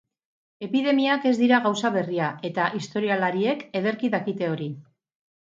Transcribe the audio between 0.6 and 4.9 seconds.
Epidemiak ez dira gauza berria, eta historialariek ederki dakite hori.